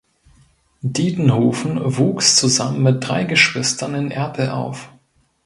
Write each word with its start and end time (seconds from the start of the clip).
Diedenhofen 0.81 1.79
wuchs 1.95 2.35
zusammen 2.35 2.81
mit 2.81 3.07
drei 3.07 3.23
Geschwistern 3.23 3.93
in 3.93 4.09
Erpel 4.09 4.49
auf. 4.49 4.89